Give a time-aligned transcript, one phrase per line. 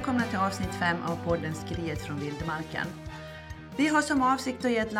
[0.00, 2.86] Välkomna till avsnitt 5 av podden Skriet från vildmarken.
[3.76, 4.92] Vi har som avsikt att ge ett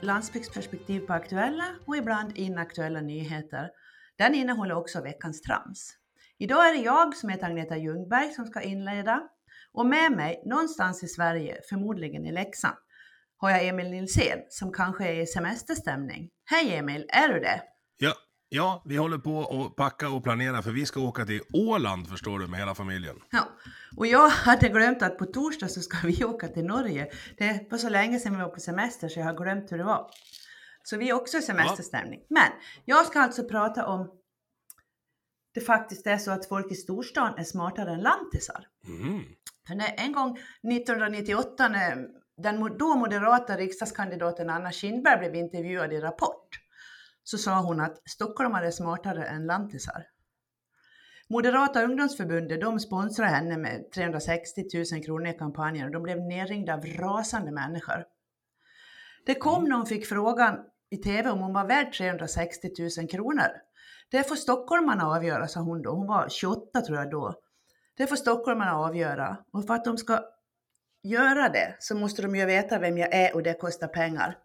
[0.00, 3.70] landsbygdsperspektiv på aktuella och ibland inaktuella nyheter.
[4.18, 5.92] Den innehåller också veckans trams.
[6.38, 9.22] Idag är det jag som heter Agneta Ljungberg som ska inleda
[9.72, 12.76] och med mig någonstans i Sverige, förmodligen i Leksand,
[13.36, 16.28] har jag Emil Nilsén som kanske är i semesterstämning.
[16.44, 17.62] Hej Emil, är du det?
[18.48, 22.08] Ja, ja, vi håller på att packa och planera för vi ska åka till Åland
[22.08, 23.16] förstår du med hela familjen.
[23.30, 23.48] Ja,
[23.96, 27.10] och jag hade glömt att på torsdag så ska vi åka till Norge.
[27.38, 29.84] Det var så länge sedan vi var på semester så jag har glömt hur det
[29.84, 30.10] var.
[30.82, 32.20] Så vi är också i semesterstämning.
[32.28, 32.52] Men
[32.84, 34.10] jag ska alltså prata om
[35.54, 38.66] det faktiskt är så att folk i storstan är smartare än lantisar.
[38.86, 39.22] Mm.
[39.66, 40.38] För när en gång
[40.72, 42.08] 1998 när
[42.42, 46.65] den då moderata riksdagskandidaten Anna Kinberg blev intervjuad i Rapport
[47.28, 50.06] så sa hon att stockholmare är smartare än lantisar.
[51.28, 56.74] Moderata ungdomsförbundet de sponsrade henne med 360 000 kronor i kampanjen och de blev nerringda
[56.74, 58.04] av rasande människor.
[59.26, 60.58] Det kom när hon fick frågan
[60.90, 62.68] i TV om hon var värd 360
[62.98, 63.48] 000 kronor.
[64.10, 65.90] Det får stockholmarna avgöra, sa hon då.
[65.90, 67.34] Hon var 28 tror jag då.
[67.96, 69.36] Det får stockholmarna avgöra.
[69.52, 70.20] Och för att de ska
[71.02, 74.38] göra det så måste de ju veta vem jag är och det kostar pengar.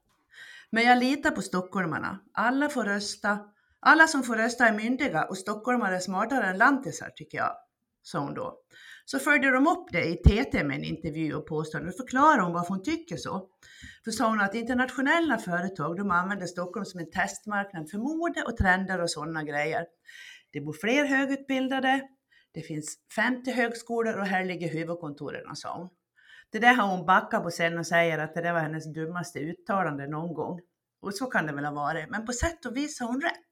[0.71, 2.19] Men jag litar på stockholmarna.
[2.33, 3.39] Alla får rösta.
[3.79, 7.55] Alla som får rösta är myndiga och stockholmare är smartare än lantisar tycker jag,
[8.01, 8.57] sa hon då.
[9.05, 12.53] Så följde de upp det i TT med en intervju och påstående och förklarade hon
[12.53, 13.47] varför hon tycker så.
[14.05, 18.57] Då sa hon att internationella företag de använder Stockholm som en testmarknad för mode och
[18.57, 19.85] trender och sådana grejer.
[20.51, 22.01] Det bor fler högutbildade,
[22.53, 25.89] det finns 50 högskolor och här ligger huvudkontoren, sa hon.
[26.51, 29.39] Det där har hon backat på sen och säger att det där var hennes dummaste
[29.39, 30.59] uttalande någon gång.
[31.01, 33.51] Och så kan det väl ha varit, men på sätt och vis har hon rätt.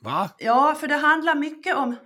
[0.00, 0.30] Va?
[0.38, 1.96] Ja, för det handlar mycket om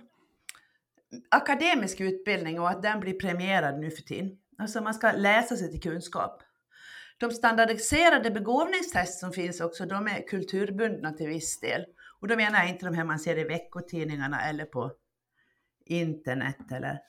[1.29, 4.37] akademisk utbildning och att den blir premierad nu för tiden.
[4.57, 6.43] Alltså man ska läsa sig till kunskap.
[7.17, 11.85] De standardiserade begåvningstest som finns också, de är kulturbundna till viss del.
[12.19, 14.91] Och då menar jag inte de här man ser i veckotidningarna eller på
[15.85, 16.99] internet eller...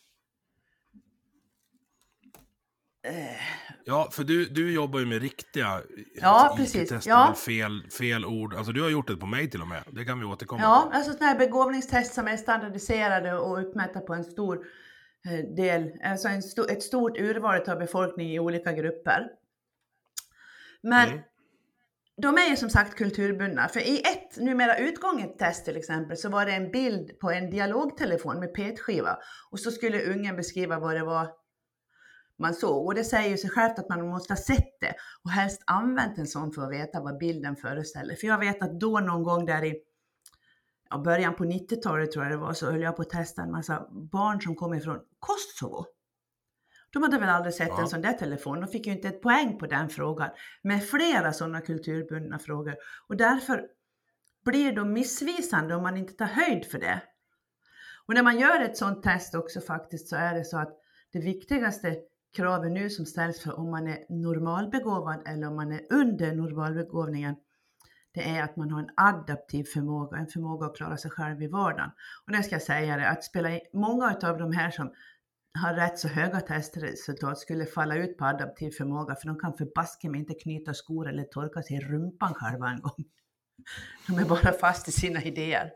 [3.85, 5.83] Ja, för du, du jobbar ju med riktiga
[6.15, 6.75] Ja, precis.
[6.93, 7.35] IT-tester Ja.
[7.47, 8.55] fel, fel ord.
[8.55, 9.83] Alltså du har gjort det på mig till och med.
[9.93, 10.97] Det kan vi återkomma Ja, till.
[10.97, 14.67] alltså sådana här begåvningstest som är standardiserade och uppmätta på en stor
[15.27, 19.27] eh, del, alltså en sto- ett stort urval av befolkningen i olika grupper.
[20.83, 21.21] Men Mm.
[22.23, 26.29] de är ju som sagt kulturbundna, för i ett numera utgånget test till exempel så
[26.29, 29.19] var det en bild på en dialogtelefon med petskiva
[29.51, 31.29] och så skulle ungen beskriva vad det var
[32.39, 32.87] man såg.
[32.87, 36.19] Och det säger ju sig självt att man måste ha sett det och helst använt
[36.19, 38.15] en sån för att veta vad bilden föreställer.
[38.15, 39.77] För jag vet att då någon gång där i
[40.91, 43.51] ja, början på 90-talet tror jag det var, så höll jag på att testa en
[43.51, 45.87] massa barn som kom ifrån Kosovo.
[46.93, 47.81] De hade väl aldrig sett Ja.
[47.81, 48.61] en sån där telefon.
[48.61, 50.31] De fick ju inte ett poäng på den frågan.
[50.63, 52.75] Med flera sådana kulturbundna frågor.
[53.09, 53.67] Och därför
[54.45, 57.03] blir de missvisande om man inte tar höjd för det.
[58.07, 60.79] Och när man gör ett sådant test också faktiskt så är det så att
[61.13, 61.97] det viktigaste
[62.37, 67.35] kraven nu som ställs för om man är normalbegåvad eller om man är under normalbegåvningen
[68.15, 71.47] det är att man har en adaptiv förmåga, en förmåga att klara sig själv i
[71.47, 71.91] vardagen.
[72.27, 74.93] Och det ska jag säga det, att spela in, många av de här som
[75.59, 80.09] har rätt så höga testresultat skulle falla ut på adaptiv förmåga för de kan förbaske
[80.09, 83.05] mig inte knyta skor eller torka sig i rumpan själva en gång.
[84.07, 85.71] De är bara fast i sina idéer.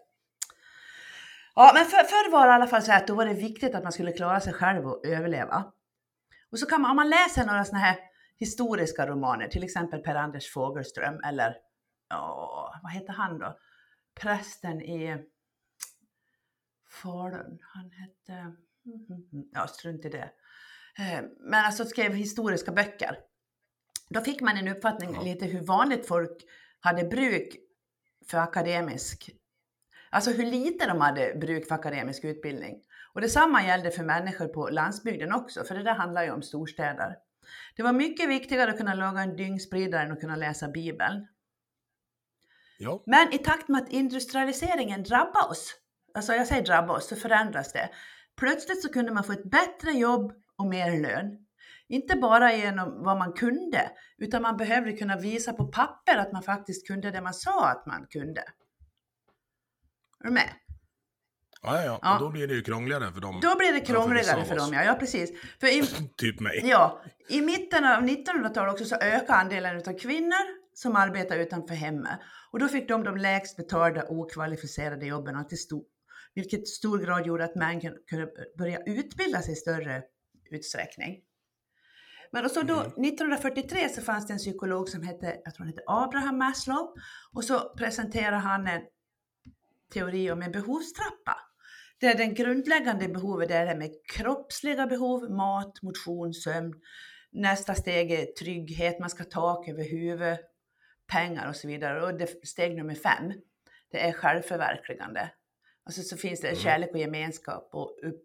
[1.54, 3.34] Ja, men för, förr var det i alla fall så här att då var det
[3.34, 5.72] viktigt att man skulle klara sig själv och överleva.
[6.53, 7.98] Och så kan man, om man läser några sådana här
[8.38, 11.56] historiska romaner, till exempel Per-Anders Fogelström eller,
[12.09, 13.59] ja, vad heter han då?
[14.20, 15.25] Prästen i
[16.91, 18.52] Falun, han hette,
[19.52, 20.31] ja strunt i det.
[20.99, 23.19] Eh, Men alltså skrev historiska böcker.
[24.08, 25.23] Då fick man en uppfattning Ja.
[25.23, 26.44] lite hur vanligt folk
[26.81, 27.56] hade bruk
[28.26, 29.31] för akademisk,
[30.11, 32.82] alltså hur lite de hade bruk för akademisk utbildning.
[33.12, 37.16] Och detsamma gällde för människor på landsbygden också, för det där handlar ju om storstäder.
[37.76, 41.26] Det var mycket viktigare att kunna laga en dyngspridare än att kunna läsa Bibeln.
[42.78, 43.02] Ja.
[43.06, 45.75] Men i takt med att industrialiseringen drabbar oss,
[46.14, 47.90] alltså jag säger drabba oss, så förändras det.
[48.37, 51.46] Plötsligt så kunde man få ett bättre jobb och mer lön.
[51.88, 56.43] Inte bara genom vad man kunde, utan man behövde kunna visa på papper att man
[56.43, 58.40] faktiskt kunde det man sa att man kunde.
[60.20, 60.50] Är du med?
[61.62, 62.14] Ja, ja, Ja.
[62.14, 63.40] Och då blir det ju krångligare för dem.
[63.43, 64.84] Då blir det krångligare för dem, ja.
[64.84, 65.31] ja precis.
[65.60, 65.82] För i,
[66.16, 66.60] Typ mig.
[66.64, 72.20] Ja, i mitten av 1900-talet också så ökade andelen av kvinnor som arbetar utanför hemmet.
[72.52, 75.84] Och då fick de de lägst betalda okvalificerade jobben till stor,
[76.34, 78.28] vilket i stor grad gjorde att män kunde
[78.58, 80.02] börja utbilda sig i större
[80.50, 81.16] utsträckning.
[82.32, 83.94] Men och så då, 1943 mm.
[83.94, 86.94] så fanns det en psykolog som hette, jag tror han hette Abraham Maslow,
[87.32, 88.82] och så presenterade han en
[89.93, 91.37] teori om en behovstrappa.
[92.00, 96.75] Där den grundläggande behovet är det med kroppsliga behov, mat, motion, sömn.
[97.31, 100.41] Nästa steg är trygghet, man ska ha tak över huvudet,
[101.06, 102.06] pengar och så vidare.
[102.06, 103.33] Och det, steg nummer fem,
[103.91, 105.31] det är självförverkligande.
[105.85, 106.61] Alltså så finns det mm.
[106.61, 108.25] kärlek och gemenskap och upp,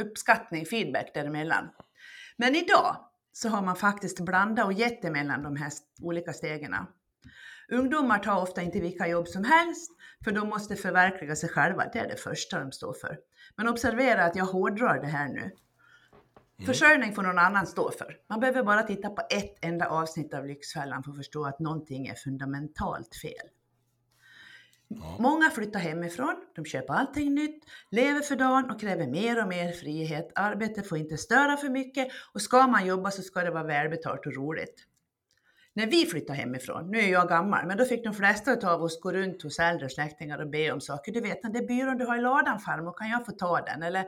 [0.00, 1.68] uppskattning, feedback däremellan.
[2.36, 2.96] Men idag
[3.32, 5.72] så har man faktiskt blandat och gett emellan de här
[6.02, 6.74] olika stegen.
[7.68, 9.92] Ungdomar tar ofta inte vilka jobb som helst,
[10.24, 11.84] för de måste förverkliga sig själva.
[11.92, 13.18] Det är det första de står för.
[13.56, 15.40] Men observera att jag hårdrar det här nu.
[15.40, 16.66] Mm.
[16.66, 18.16] Försörjning får någon annan stå för.
[18.28, 22.06] Man behöver bara titta på ett enda avsnitt av Lyxfällan för att förstå att någonting
[22.06, 23.48] är fundamentalt fel.
[24.88, 25.16] Ja.
[25.18, 29.72] Många flyttar hemifrån, de köper allting nytt, lever för dagen och kräver mer och mer
[29.72, 30.32] frihet.
[30.34, 34.26] Arbetet får inte störa för mycket och ska man jobba så ska det vara välbetalt
[34.26, 34.84] och roligt.
[35.78, 39.00] När vi flyttade hemifrån, nu är jag gammal, men då fick de flesta av oss
[39.00, 41.12] gå runt hos äldre släktingar och be om saker.
[41.12, 43.82] Du vet, den där byrån du har i ladan farmor, kan jag få ta den?
[43.82, 44.06] Eller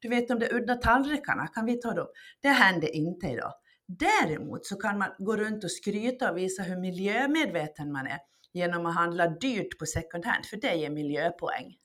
[0.00, 2.06] du vet, de där udda tallrikarna, kan vi ta dem?
[2.40, 3.52] Det händer inte idag.
[3.86, 8.18] Däremot så kan man gå runt och skryta och visa hur miljömedveten man är
[8.52, 11.76] genom att handla dyrt på second hand, för det ger miljöpoäng.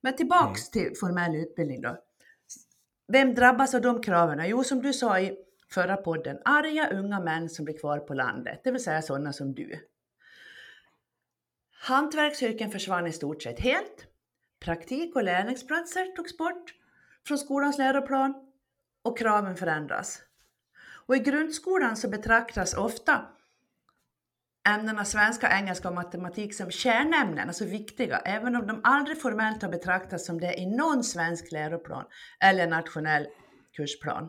[0.00, 0.86] Men tillbaks mm.
[0.86, 1.96] till formell utbildning då.
[3.12, 4.48] Vem drabbas av de kraven?
[4.48, 8.60] Jo, som du sa i förra podden, arga unga män som blir kvar på landet,
[8.64, 9.88] det vill säga sådana som du.
[11.80, 14.06] Hantverksyrken försvann i stort sett helt.
[14.60, 16.74] Praktik och lärlingsplatser togs bort
[17.26, 18.34] från skolans läroplan
[19.02, 20.22] och kraven förändras.
[21.06, 23.26] Och i grundskolan så betraktas ofta
[24.68, 29.70] ämnena svenska, engelska och matematik som kärnämnen, alltså viktiga, även om de aldrig formellt har
[29.70, 32.04] betraktats som det i någon svensk läroplan
[32.40, 33.26] eller nationell
[33.76, 34.28] kursplan.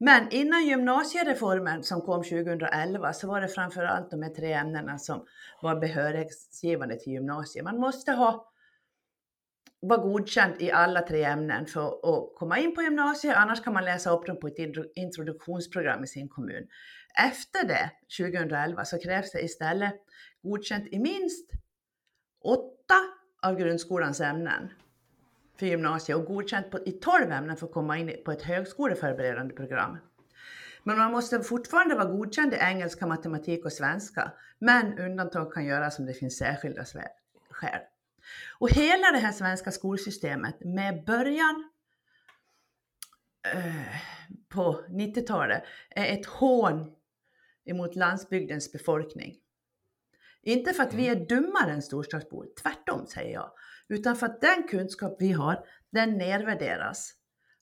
[0.00, 5.26] Men innan gymnasiereformen som kom 2011 så var det framförallt de här tre ämnena som
[5.62, 7.64] var behörighetsgivande till gymnasiet.
[7.64, 8.52] Man måste ha
[9.80, 13.84] vara godkänd i alla tre ämnen för att komma in på gymnasiet, annars kan man
[13.84, 14.58] läsa upp dem på ett
[14.94, 16.68] introduktionsprogram i sin kommun.
[17.28, 19.94] Efter det, 2011, så krävs det istället
[20.42, 21.50] godkänt i minst
[22.44, 22.94] åtta
[23.42, 24.70] av grundskolans ämnen
[25.60, 29.54] för gymnasiet och godkänt på, i 12 ämnen för att komma in på ett högskoleförberedande
[29.54, 29.98] program.
[30.84, 34.32] Men man måste fortfarande vara godkänd i engelska, matematik och svenska.
[34.58, 36.84] Men undantag kan göras om det finns särskilda
[37.50, 37.80] skäl.
[38.58, 41.70] Och hela det här svenska skolsystemet med början
[43.54, 44.00] eh,
[44.48, 46.94] på 90-talet är ett hån
[47.64, 49.36] emot landsbygdens befolkning.
[50.42, 53.50] Inte för att vi är dummare än storstadsbor, tvärtom säger jag,
[53.90, 57.12] utan för att den kunskap vi har, den nedvärderas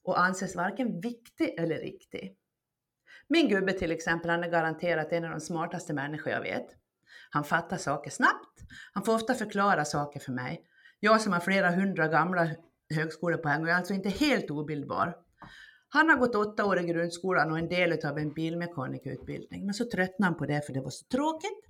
[0.05, 2.37] och anses varken viktig eller riktig.
[3.29, 6.67] Min gubbe till exempel, han är garanterat en av de smartaste människor jag vet.
[7.31, 8.61] Han fattar saker snabbt,
[8.93, 10.63] han får ofta förklara saker för mig.
[11.01, 12.49] Jag som har flera hundra gamla
[12.95, 15.17] högskolepoäng och är alltså inte helt obildbar.
[15.89, 19.85] Han har gått åtta år i grundskolan och en del av en bilmekanikerutbildning, men så
[19.85, 21.65] tröttnade han på det för det var så tråkigt.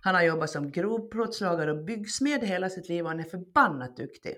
[0.00, 4.34] Han har jobbat som grovplåtslagare och byggsmed hela sitt liv och han är förbannat duktig.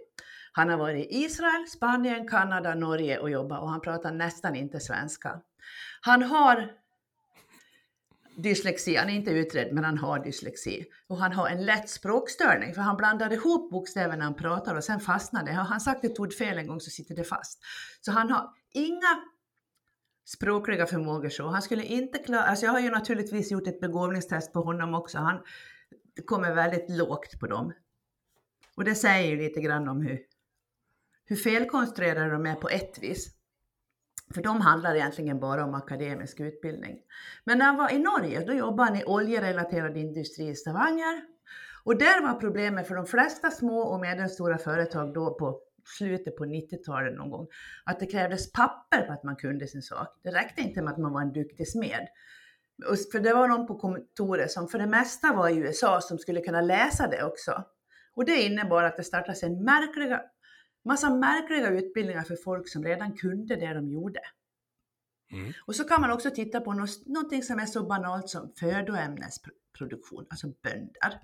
[0.52, 4.80] Han har varit i Israel, Spanien, Kanada, Norge och jobbat och han pratar nästan inte
[4.80, 5.40] svenska.
[6.00, 6.72] Han har
[8.36, 10.84] dyslexi, han är inte utredd men han har dyslexi.
[11.08, 14.84] Och han har en lätt språkstörning för han blandar ihop bokstäverna när han pratar och
[14.84, 15.52] sen fastnar det.
[15.52, 17.58] Har han sagt ett ord fel en gång så sitter det fast.
[18.00, 19.22] Så han har inga
[20.24, 21.46] språkliga förmågor så.
[21.46, 25.18] Han skulle inte klara, alltså jag har ju naturligtvis gjort ett begåvningstest på honom också.
[25.18, 25.40] Han
[26.26, 27.72] kommer väldigt lågt på dem.
[28.76, 30.20] Och det säger ju lite grann om hur,
[31.24, 33.28] hur felkonstruerade de är på ett vis.
[34.34, 36.98] För de handlar egentligen bara om akademisk utbildning.
[37.44, 41.22] Men när han var i Norge, då jobbade han i oljerelaterad industri i Stavanger.
[41.84, 46.44] Och där var problemet för de flesta små och medelstora företag då på slutet på
[46.44, 47.46] 90-talet någon gång,
[47.84, 50.08] att det krävdes papper på att man kunde sin sak.
[50.22, 52.08] Det räckte inte med att man var en duktig smed.
[53.12, 56.40] För det var någon på kontoret som för det mesta var i USA som skulle
[56.40, 57.64] kunna läsa det också.
[58.14, 60.22] Och det innebar att det startades en märkliga,
[60.84, 64.20] massa märkliga utbildningar för folk som redan kunde det de gjorde.
[65.32, 65.52] Mm.
[65.66, 70.26] Och så kan man också titta på något, någonting som är så banalt som födoämnesproduktion,
[70.30, 71.20] alltså bönder.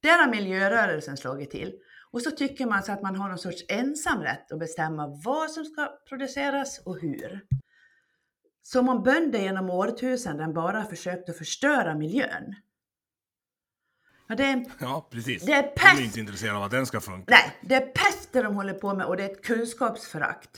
[0.00, 1.78] Där har miljörörelsen slagit till
[2.10, 5.64] och så tycker man så att man har någon sorts ensamrätt att bestämma vad som
[5.64, 7.40] ska produceras och hur.
[8.62, 12.54] Som om bönder genom årtusenden bara försökt att förstöra miljön.
[14.26, 15.42] Ja, det är, Ja, precis.
[15.42, 16.00] Det är De är pest.
[16.00, 17.24] inte intresserade av att den ska funka.
[17.30, 20.56] nej, det är pest det de håller på med och det är ett kunskapsförakt.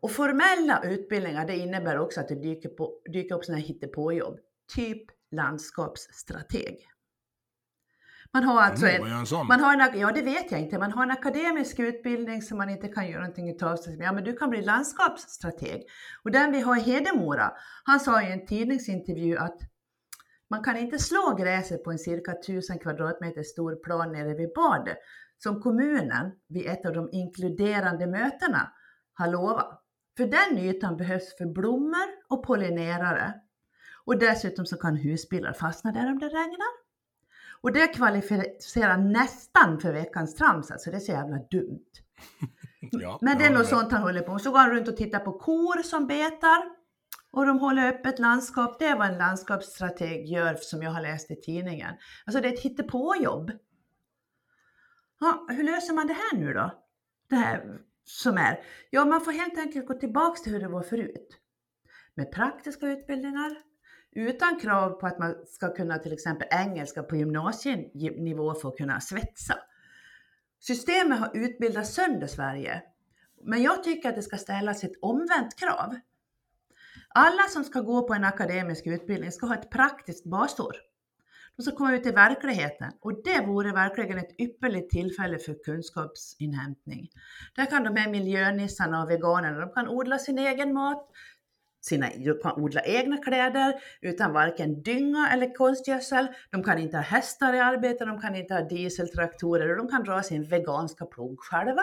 [0.00, 4.38] Och formella utbildningar, det innebär också att det dyker, på, dyker upp sådana här hittepåjobb.
[4.74, 6.88] Typ landskapsstrateg.
[8.36, 9.02] Man har alltså en?
[9.48, 10.78] Man har en, ja, det vet jag inte.
[10.78, 13.78] Man har en akademisk utbildning som man inte kan göra någonting utav.
[13.98, 15.86] Ja, men du kan bli landskapsstrateg.
[16.24, 17.52] Och den vi har i Hedemora,
[17.84, 19.58] han sa i en tidningsintervju att
[20.50, 24.98] man kan inte slå gräset på en cirka 1000 kvadratmeter stor plan nere vid badet
[25.38, 28.72] som kommunen vid ett av de inkluderande mötena
[29.14, 29.82] har lovat.
[30.16, 33.34] För den ytan behövs för blommor och pollinerare.
[34.04, 36.85] Och dessutom så kan husbilar fastna där om det regnar.
[37.60, 41.90] Och det kvalificerar nästan för veckans trams, alltså det är så jävla dumt.
[42.90, 44.40] Ja, Men det är något sånt han håller på med.
[44.40, 46.76] Så går han runt och tittar på kor som betar.
[47.32, 48.78] Och de håller öppet landskap.
[48.78, 51.94] Det är vad en landskapsstrateg gör som jag har läst i tidningen.
[52.26, 53.50] Alltså det är ett hittepåjobb.
[55.20, 56.70] Ja, hur löser man det här nu då?
[57.28, 58.60] Det här som är.
[58.90, 61.28] Ja, man får helt enkelt gå tillbaks till hur det var förut.
[62.14, 63.56] Med praktiska utbildningar,
[64.16, 69.00] utan krav på att man ska kunna till exempel engelska på gymnasienivå för att kunna
[69.00, 69.58] svetsa.
[70.60, 72.82] Systemet har utbildat sönder Sverige.
[73.42, 75.94] Men jag tycker att det ska ställas ett omvänt krav.
[77.08, 80.76] Alla som ska gå på en akademisk utbildning ska ha ett praktiskt basår.
[81.56, 87.08] De ska komma ut i verkligheten och det vore verkligen ett ypperligt tillfälle för kunskapsinhämtning.
[87.54, 91.10] Där kan de här miljönissarna och veganerna, de kan odla sin egen mat,
[91.88, 92.10] sina,
[92.56, 96.26] odla egna kläder utan varken dynga eller konstgödsel.
[96.50, 100.04] De kan inte ha hästar i arbete, de kan inte ha dieseltraktorer och de kan
[100.04, 101.82] dra sin veganska plog själva.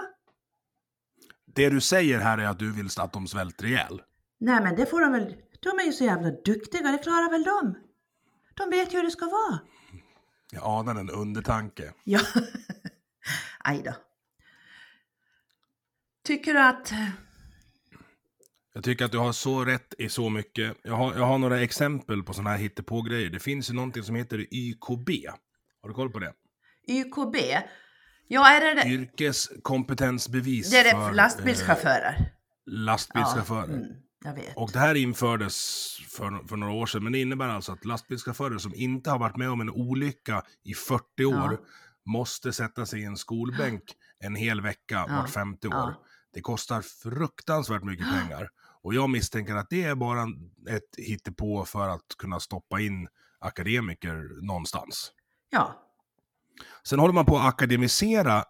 [1.46, 4.02] Det du säger här är att du vill att de svälter ihjäl.
[4.40, 7.44] Nej men det får de väl, de är ju så jävla duktiga, det klarar väl
[7.44, 7.76] de?
[8.54, 9.60] De vet ju hur det ska vara.
[10.52, 11.94] Jag anar en undertanke.
[12.04, 12.20] Ja,
[13.60, 13.94] aj då.
[16.24, 16.94] Tycker du att...
[18.74, 20.78] Jag tycker att du har så rätt i så mycket.
[20.84, 23.30] Jag har, jag har några exempel på sådana här hittepågrejer.
[23.30, 25.10] Det finns ju någonting som heter YKB.
[25.82, 26.34] Har du koll på det?
[26.88, 27.36] YKB,
[28.28, 28.88] ja är det?
[28.90, 32.16] Yrkeskompetensbevis Det är det för för lastbilschaufförer.
[32.20, 32.26] eh,
[32.66, 33.74] lastbilschaufförer.
[33.74, 33.86] mm,
[34.26, 34.54] jag vet.
[34.58, 35.56] Och det här infördes
[36.10, 39.38] för, för några år sedan, men det innebär alltså att lastbilschaufförer som inte har varit
[39.38, 41.58] med om en olycka i 40 år Ja.
[42.06, 43.84] måste sätta sig i en skolbänk
[44.20, 45.08] en hel vecka Ja.
[45.10, 45.74] vart femte år.
[45.74, 46.04] Ja.
[46.34, 48.50] Det kostar fruktansvärt mycket pengar.
[48.84, 50.28] Och jag misstänker att det är bara
[50.70, 53.08] ett hittepå för att kunna stoppa in
[53.40, 55.12] akademiker någonstans.
[55.50, 55.80] Ja,
[56.84, 58.44] Sen håller man på att akademisera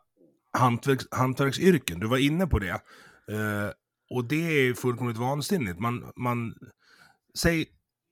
[0.53, 1.99] hantverks, hantverksyrken.
[1.99, 2.69] Du var inne på det.
[2.69, 3.69] Eh,
[4.09, 4.35] och det
[4.67, 5.79] är fullkomligt vansinnigt.
[5.79, 6.55] Man, man,
[7.37, 7.65] säg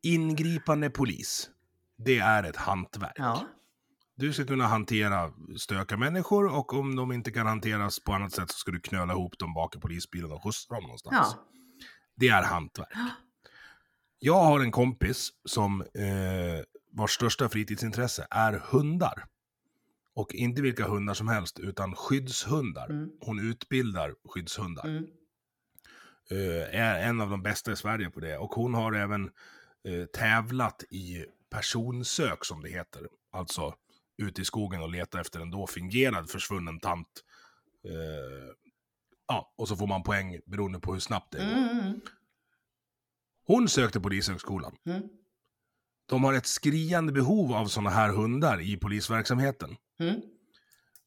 [0.03, 1.49] ingripande polis.
[1.97, 3.13] Det är ett hantverk.
[3.15, 3.45] ja,
[4.15, 8.51] Du ska kunna hantera stöka människor och om de inte kan hanteras på annat sätt
[8.51, 11.15] så ska du knöla ihop dem bak i polisbilen och skjutsa dem någonstans.
[11.35, 11.47] ja.
[12.15, 12.87] Det är hantverk.
[14.19, 19.25] Jag har en kompis som eh, vars största fritidsintresse är hundar.
[20.13, 22.89] Och inte vilka hundar som helst, utan skyddshundar.
[22.89, 23.09] Mm.
[23.19, 24.85] Hon utbildar skyddshundar.
[24.85, 25.03] Mm.
[26.31, 28.37] Eh, är en av de bästa i Sverige på det.
[28.37, 29.29] Och hon har även
[29.87, 33.07] eh, tävlat i personsök, som det heter.
[33.31, 33.75] Alltså
[34.17, 37.23] ute i skogen och leta efter en då fingerad försvunnen tant.
[37.85, 38.55] Eh,
[39.31, 41.45] ja, och så får man poäng beroende på hur snabbt det går.
[41.45, 42.01] Mm, mm,
[43.47, 44.75] Hon sökte Polishögskolan.
[44.85, 45.01] mm.
[46.05, 49.75] De har ett skriande behov av sådana här hundar i polisverksamheten.
[49.99, 50.21] Mm.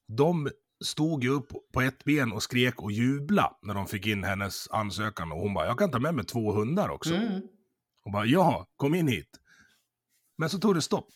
[0.09, 0.51] De
[0.85, 4.69] stod ju upp på ett ben och skrek och jubla när de fick in hennes
[4.71, 5.33] ansökan.
[5.33, 7.15] Och hon bara, jag kan ta med mig två hundar också.
[7.15, 7.43] Mm.
[8.05, 9.41] Och bara, ja, kom in hit.
[10.39, 11.15] Men så tog det stopp.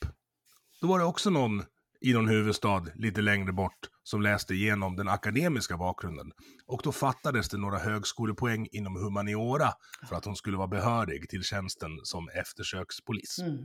[0.80, 1.62] Då var det också någon
[2.00, 6.30] i någon huvudstad lite längre bort som läste igenom den akademiska bakgrunden.
[6.66, 9.72] Och då fattades det några högskolepoäng inom humaniora
[10.08, 13.38] för att hon skulle vara behörig till tjänsten som eftersökspolis.
[13.38, 13.58] Mm.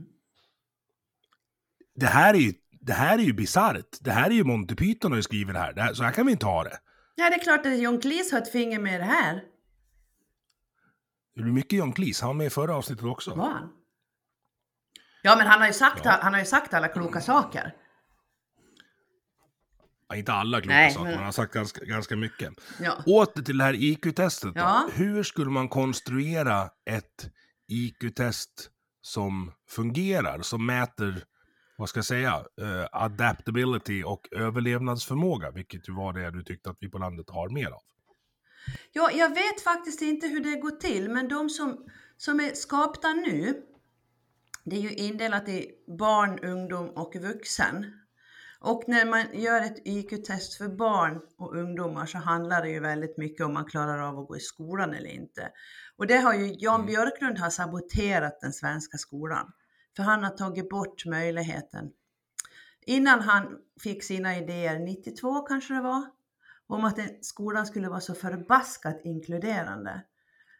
[1.94, 3.98] Det här är ju, det här är ju bisarrt.
[4.00, 5.72] Det här är ju Monty Python har ju skrivit det här.
[5.72, 5.94] det här.
[5.94, 6.78] Så här kan vi inte ha det.
[7.14, 9.42] Ja, det är klart att John Cleese har ett finger med det här.
[11.34, 12.20] Det blir mycket John Cleese.
[12.20, 13.34] Han var med i förra avsnittet också.
[13.34, 13.68] Var han?
[15.22, 16.18] Ja, men han har ju sagt, Ja.
[16.22, 17.74] han har ju sagt alla kloka saker.
[20.14, 22.52] Inte alla kloka Nej, saker, men- han har sagt ganska, ganska mycket.
[22.80, 23.02] Ja.
[23.06, 24.52] Åter till det här IQ-testet.
[24.54, 24.88] Ja.
[24.92, 27.30] Hur skulle man konstruera ett
[27.68, 31.24] IQ-test som fungerar, som mäter,
[31.76, 36.76] vad ska jag säga, eh, adaptability och överlevnadsförmåga, vilket ju var det du tyckte att
[36.80, 37.82] vi på landet har mer av.
[38.92, 43.08] Ja, jag vet faktiskt inte hur det går till, men de som, som är skapta
[43.12, 43.62] nu,
[44.64, 48.03] det är ju indelat i barn, ungdom och vuxen.
[48.64, 53.16] Och när man gör ett IQ-test för barn och ungdomar så handlar det ju väldigt
[53.16, 55.50] mycket om man klarar av att gå i skolan eller inte.
[55.96, 56.86] Och det har ju Jan Mm.
[56.86, 59.52] Björklund har saboterat den svenska skolan.
[59.96, 61.90] För han har tagit bort möjligheten.
[62.86, 66.02] Innan han fick sina idéer, 92 kanske det var,
[66.66, 70.02] om att skolan skulle vara så förbaskat inkluderande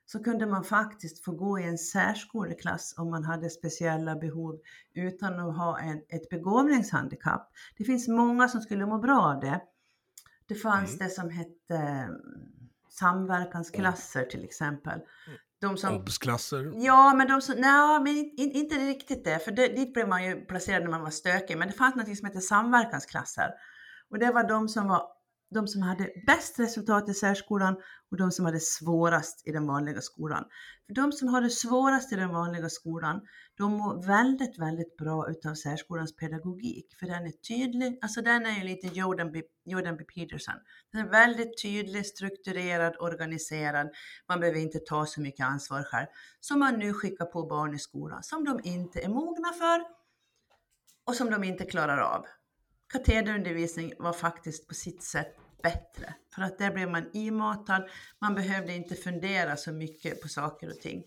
[0.06, 4.60] så kunde man faktiskt få gå i en särskoleklass om man hade speciella behov
[4.94, 7.50] utan att ha en, ett begåvningshandikapp.
[7.78, 9.60] Det finns många som skulle må bra av det.
[10.48, 10.98] Det fanns Mm.
[10.98, 12.08] det som hette eh,
[12.90, 15.00] samverkansklasser till exempel.
[15.60, 16.72] De som, Obsklasser.
[16.74, 20.08] ja, men de som, nej, men in, in, inte riktigt det, för det, dit blev
[20.08, 21.58] man ju placerad när man var stökig.
[21.58, 23.50] Men det fanns något som hette samverkansklasser.
[24.10, 25.06] Och det var de som var
[25.54, 27.76] de som hade bäst resultat i särskolan
[28.10, 30.44] och de som hade svårast i den vanliga skolan.
[30.86, 33.20] För de som har det svårast i den vanliga skolan,
[33.56, 36.94] de mår väldigt, väldigt bra utav särskolans pedagogik.
[36.98, 39.42] För den är tydlig, alltså den är ju lite Jordan B.
[39.64, 40.04] Jordan B.
[40.04, 40.54] Peterson.
[40.92, 43.90] Den är väldigt tydlig, strukturerad, organiserad.
[44.28, 46.06] Man behöver inte ta så mycket ansvar själv.
[46.40, 49.84] Som man nu skickar på barn i skolan, som de inte är mogna för
[51.06, 52.26] och som de inte klarar av.
[52.92, 56.14] Katederundervisning var faktiskt på sitt sätt bättre.
[56.34, 60.80] För att där blev man imatad, man behövde inte fundera så mycket på saker och
[60.80, 61.04] ting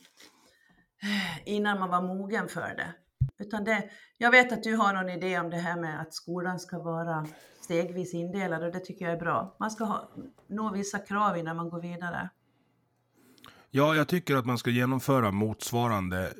[1.04, 2.94] eh, innan man var mogen för det.
[3.40, 3.90] Utan det.
[4.18, 7.28] Jag vet att du har någon idé om det här med att skolan ska vara
[7.62, 9.56] stegvis indelad och det tycker jag är bra.
[9.60, 10.12] Man ska ha,
[10.48, 12.30] nå vissa krav innan man går vidare.
[13.72, 16.34] Ja, jag tycker att man ska genomföra motsvarande,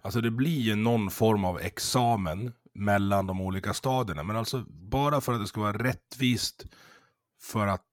[0.00, 5.20] alltså det blir ju någon form av examen mellan de olika stadierna, men alltså bara
[5.20, 6.66] för att det ska vara rättvist
[7.42, 7.86] för att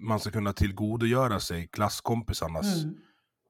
[0.00, 2.96] man ska kunna tillgodogöra sig klasskompisarnas Mm.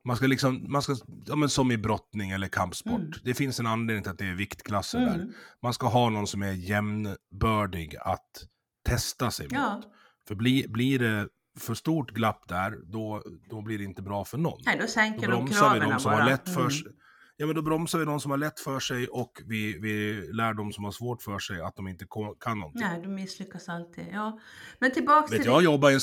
[0.05, 0.97] Man ska liksom, man ska,
[1.27, 2.93] ja men som i brottning eller kampsport.
[3.01, 3.13] Mm.
[3.25, 5.15] Det finns en anledning till att det är viktklasser där.
[5.15, 5.33] Mm.
[5.63, 8.47] Man ska ha någon som är jämnbördig att
[8.85, 9.53] testa sig mot.
[9.53, 9.83] Ja,
[10.29, 14.39] För blir, blir det för stort glapp där, då, då blir det inte bra för
[14.39, 14.61] någon.
[14.67, 16.23] nej då Då sänker de bromsar vi kraven de som bara.
[16.23, 16.93] har lätt för Mm.
[17.41, 20.55] Ja men då bromsar vi de som har lätt för sig och vi, vi lär
[20.55, 22.07] de som har svårt för sig att de inte
[22.41, 22.83] kan någonting.
[22.83, 24.07] Nej, de misslyckas alltid.
[24.13, 24.41] Ja.
[24.79, 25.51] Men tillbaks Vet, till...
[25.51, 26.01] jag, jobbade i en,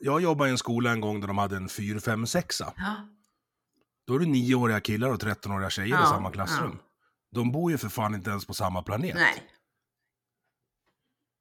[0.00, 2.72] jag jobbade i en skola en gång där de hade en 4, 5, 6 Ja,
[4.06, 6.70] Då är det nioåriga killar och 13-åriga tjejer i Ja, samma klassrum.
[6.72, 6.84] ja.
[7.32, 9.14] De bor ju för fan inte ens på samma planet.
[9.14, 9.42] nej.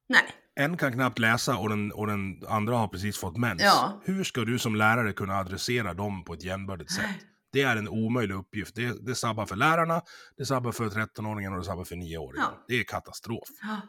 [0.09, 0.23] Nej.
[0.55, 3.61] En kan knappt läsa och den, och den andra har precis fått mens.
[3.61, 4.01] Ja.
[4.03, 7.05] Hur ska du som lärare kunna adressera dem på ett jämnbördigt sätt?
[7.51, 8.75] Det är en omöjlig uppgift.
[8.75, 10.01] Det, det sabbar för lärarna,
[10.37, 12.35] det sabbar för 13-åringen och det sabbar för 9-åringen.
[12.37, 12.65] Ja.
[12.67, 13.49] Det är katastrof.
[13.61, 13.81] Ja,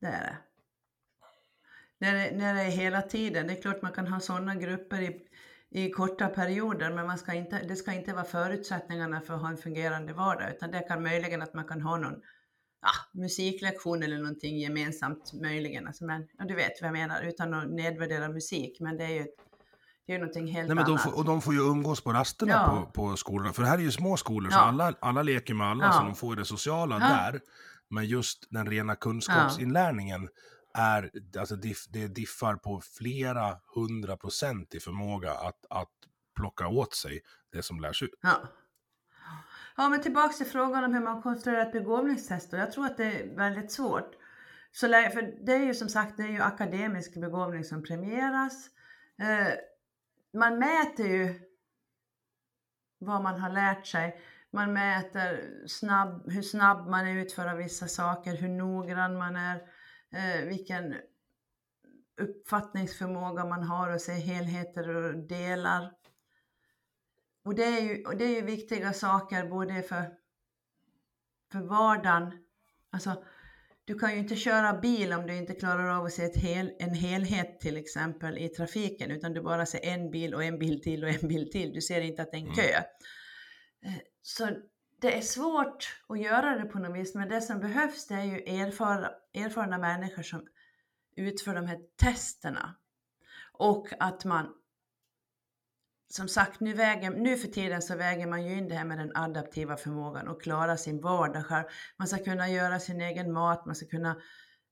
[0.00, 0.38] det är det.
[1.98, 2.36] När, det.
[2.36, 5.20] när det är hela tiden, det är klart man kan ha sådana grupper i,
[5.70, 9.48] i korta perioder, men man ska inte, det ska inte vara förutsättningarna för att ha
[9.48, 12.22] en fungerande vardag, utan det kan möjligen att man kan ha någon
[12.82, 15.86] ja, musiklektion eller någonting gemensamt möjligen.
[15.86, 19.12] Alltså, men, ja, du vet vad jag menar, utan att nedvärdera musik, men det är
[19.12, 19.26] ju,
[20.06, 21.02] det är ju någonting helt Nej, men de annat.
[21.02, 22.90] får, och de får ju umgås på rasterna Ja.
[22.94, 23.52] på, på skolorna.
[23.52, 24.60] För det här är ju små skolor, så Ja.
[24.62, 25.92] alla, alla leker med alla, Ja.
[25.92, 27.40] så de får ju det sociala där.
[27.90, 30.28] Men just den rena kunskapsinlärningen
[30.74, 35.90] är, alltså diff, det diffar på flera hundra procent i förmåga att, att
[36.36, 37.20] plocka åt sig
[37.52, 38.10] det som lärs ut.
[38.22, 38.30] Ja.
[39.76, 42.52] Ja, men tillbaks till frågan om hur man konstruerar ett begåvningstest.
[42.52, 44.10] Och jag tror att det är väldigt svårt.
[44.72, 48.66] Så, för det är ju som sagt det är ju akademisk begåvning som premieras.
[49.22, 49.52] Eh,
[50.34, 51.40] man mäter ju
[52.98, 54.20] vad man har lärt sig.
[54.50, 59.56] Man mäter snabb, hur snabb man är utföra vissa saker, hur noggrann man är,
[60.10, 60.94] eh, vilken
[62.16, 65.92] uppfattningsförmåga man har att se helheter och delar.
[67.44, 70.04] Och det är ju, och det är ju viktiga saker både för,
[71.52, 72.44] för vardagen.
[72.90, 73.24] Alltså,
[73.84, 76.94] du kan ju inte köra bil om du inte klarar av att se hel, en
[76.94, 81.04] helhet till exempel i trafiken, utan du bara ser en bil och en bil till
[81.04, 81.72] och en bil till.
[81.72, 82.56] Du ser inte att det är en Mm.
[82.56, 82.62] kö.
[83.84, 83.92] Eh,
[84.22, 84.48] Så
[85.00, 88.24] det är svårt att göra det på något vis, men det som behövs det är
[88.24, 90.46] ju erfara, erfarna människor som
[91.16, 92.74] utför de här testerna.
[93.52, 94.54] Och att man
[96.08, 98.98] som sagt, nu, väger, nu för tiden så väger man ju in det här med
[98.98, 101.64] den adaptiva förmågan och klara sin vardag själv.
[101.98, 104.16] Man ska kunna göra sin egen mat, man ska kunna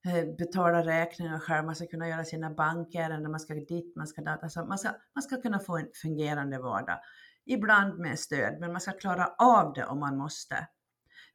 [0.07, 4.21] eh, betala räkningar själv, man ska kunna göra sina bankärenden, man ska dit, man ska
[4.21, 4.43] dit.
[4.43, 6.99] Alltså man, ska, man ska kunna få en fungerande vardag.
[7.45, 10.69] Ibland med stöd, men man ska klara av det om man måste.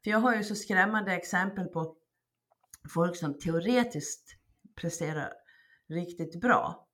[0.03, 1.95] För jag har ju så skrämmande exempel på
[2.93, 4.35] folk som teoretiskt
[4.75, 5.33] presterar
[5.89, 6.86] riktigt bra.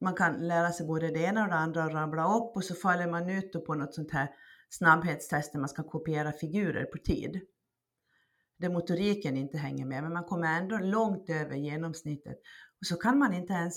[0.00, 2.74] Man kan lära sig både det ena och det andra och rabbla upp och så
[2.74, 4.28] faller man ut på något sånt här
[4.68, 7.40] snabbhetstest där man ska kopiera figurer på tid.
[8.58, 12.38] där motoriken inte hänger med, men man kommer ändå långt över genomsnittet.
[12.80, 13.74] Och så kan man inte ens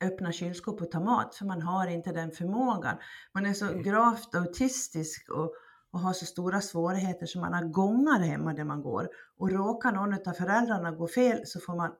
[0.00, 2.96] öppna kylskåp och ta mat, för man har inte den förmågan.
[3.34, 3.82] Man är så Mm.
[3.82, 5.52] gravt autistisk och,
[5.90, 9.08] och har så stora svårigheter så man har gångar hemma där man går.
[9.38, 11.92] Och råkar någon av föräldrarna gå fel så får man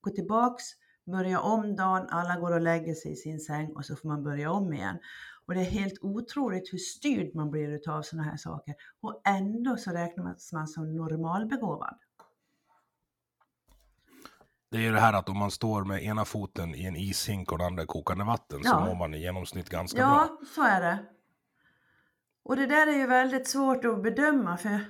[0.00, 0.64] gå tillbaks,
[1.06, 4.22] börja om dagen, alla går och lägger sig i sin säng och så får man
[4.22, 4.98] börja om igen.
[5.46, 8.74] Och det är helt otroligt hur styrd man blir utav sådana här saker.
[9.00, 11.98] Och ändå så räknas man som normalbegåvad.
[14.70, 17.52] Det är ju det här att om man står med ena foten i en ishink
[17.52, 18.84] och den andra kokande vatten så Ja.
[18.84, 20.06] mår man i genomsnitt ganska bra.
[20.06, 21.04] Ja, så är det.
[22.42, 24.80] Och det där är ju väldigt svårt att bedöma för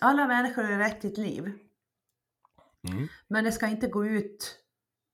[0.00, 1.58] alla människor har rätt till ett liv.
[2.88, 3.08] Mm.
[3.28, 4.61] Men det ska inte gå ut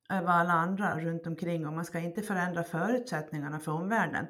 [0.09, 4.27] över alla andra runt omkring och man ska inte förändra förutsättningarna för omvärlden.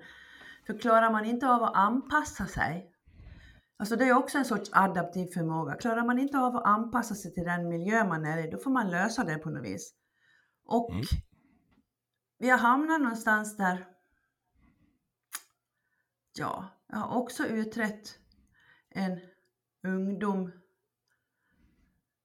[0.66, 2.92] För klarar man inte av att anpassa sig,
[3.78, 7.34] alltså det är också en sorts adaptiv förmåga, klarar man inte av att anpassa sig
[7.34, 9.94] till den miljö man är i, då får man lösa det på något vis.
[10.64, 11.04] Och Mm.
[12.38, 13.86] vi har hamnat någonstans där,
[16.38, 18.18] ja, jag har också utrett
[18.90, 19.20] en
[19.82, 20.52] ungdom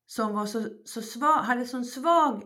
[0.05, 2.43] som var så, så svag, hade så svag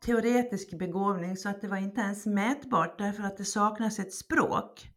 [0.00, 4.90] teoretisk begåvning så att det var inte ens mätbart därför att det saknas ett språk.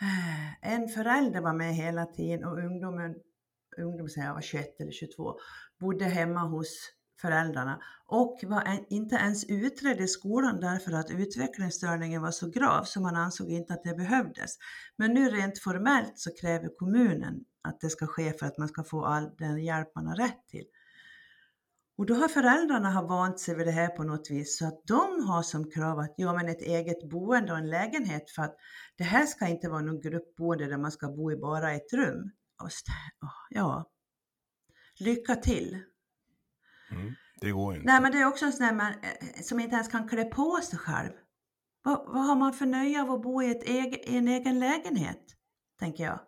[0.00, 3.14] Eh, en förälder var med hela tiden och ungdomen,
[3.78, 5.34] ungdom säger jag var 21 eller 22,
[5.80, 12.22] bodde hemma hos föräldrarna och var en, inte ens utredd i skolan därför att utvecklingsstörningen
[12.22, 14.56] var så grav så man ansåg inte att det behövdes.
[14.96, 18.84] Men nu rent formellt så kräver kommunen att det ska ske för att man ska
[18.84, 20.64] få all den hjälp man har rätt till.
[21.98, 24.82] Och då har föräldrarna har vant sig vid det här på något vis så att
[24.86, 28.56] de har som krav att ja men ett eget boende och en lägenhet för att
[28.96, 32.30] det här ska inte vara någon gruppboende där man ska bo i bara ett rum.
[32.62, 32.70] Och
[33.50, 33.90] ja,
[34.98, 35.82] lycka till!
[36.90, 37.14] Mm.
[37.40, 37.86] Det går inte.
[37.86, 40.24] Nej men det är också en sån där man, eh, som inte ens kan klä
[40.24, 41.12] på sig själv.
[41.82, 44.58] Vad, vad har man för nöje av att bo i, ett egen, i en egen
[44.58, 45.36] lägenhet?
[45.78, 46.20] Tänker jag.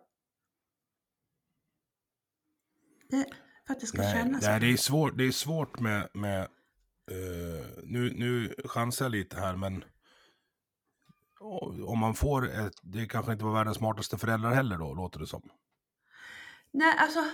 [3.09, 3.25] Det,
[3.71, 6.41] för att det ska Nej, kännas nej, det är svårt, det är svårt med, med
[6.41, 9.83] eh, nu, nu chansar jag lite här men
[11.85, 15.27] om man får ett, det kanske inte var världens smartaste föräldrar heller då, låter det
[15.27, 15.49] som.
[16.71, 17.25] Nej, alltså.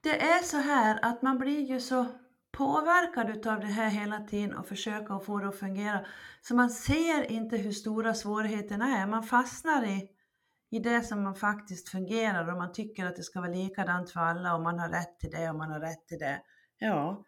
[0.00, 2.06] Det är så här att man blir ju så
[2.52, 6.06] påverkad utav det här hela tiden och försöka att få det att fungera.
[6.42, 9.06] Så man ser inte hur stora svårigheterna är.
[9.06, 10.08] Man fastnar i,
[10.76, 14.20] i det som man faktiskt fungerar och man tycker att det ska vara likadant för
[14.20, 16.42] alla och man har rätt till det och man har rätt till det.
[16.78, 17.24] Ja,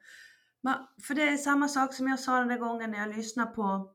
[0.62, 3.50] man, för det är samma sak som jag sa den där gången när jag lyssnade
[3.50, 3.94] på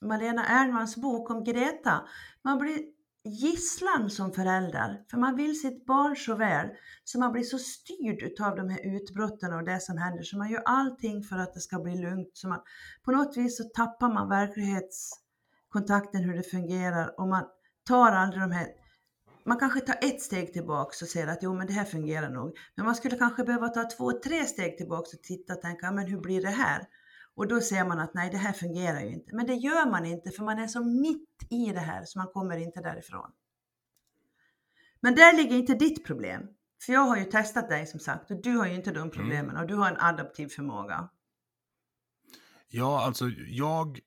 [0.00, 2.08] Malena Ernmans bok om Greta.
[2.42, 2.78] Man blir
[3.24, 6.68] gisslan som förälder, för man vill sitt barn så väl,
[7.04, 10.50] så man blir så styrd utav de här utbrotten och det som händer, så man
[10.50, 12.30] gör allting för att det ska bli lugnt.
[12.32, 12.60] Så man,
[13.04, 17.44] på något vis så tappar man verklighetskontakten, hur det fungerar, och man
[17.86, 18.68] tar aldrig de här
[19.46, 22.56] man kanske tar ett steg tillbaks och säger att jo men det här fungerar nog.
[22.74, 26.06] Men man skulle kanske behöva ta två, tre steg tillbaks och titta och tänka, men
[26.06, 26.86] hur blir det här?
[27.34, 29.36] Och då ser man att nej, det här fungerar ju inte.
[29.36, 32.28] Men det gör man inte för man är så mitt i det här så man
[32.28, 33.30] kommer inte därifrån.
[35.00, 36.42] Men där ligger inte ditt problem.
[36.86, 39.56] För jag har ju testat dig som sagt och du har ju inte de problemen
[39.56, 41.08] och du har en adaptiv förmåga.
[42.68, 44.00] Ja, alltså jag,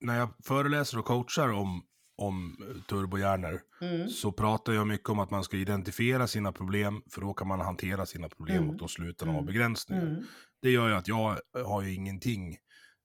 [0.00, 1.82] när jag föreläser och coachar om,
[2.22, 2.56] om
[2.88, 4.08] turbohjärnor Mm.
[4.08, 7.60] så pratar jag mycket om att man ska identifiera sina problem för då kan man
[7.60, 8.70] hantera sina problem Mm.
[8.70, 9.46] och då slutar ha Mm.
[9.46, 10.02] begränsningar.
[10.02, 10.22] Mm.
[10.62, 12.56] Det gör ju att jag har ju ingenting